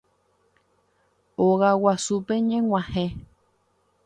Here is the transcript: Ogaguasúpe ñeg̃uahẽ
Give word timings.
Ogaguasúpe 1.45 2.33
ñeg̃uahẽ 2.49 3.07